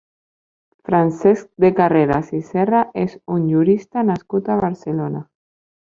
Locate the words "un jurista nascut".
3.37-4.55